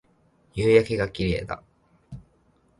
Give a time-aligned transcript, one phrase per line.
[0.55, 1.61] 夕焼けが綺麗だ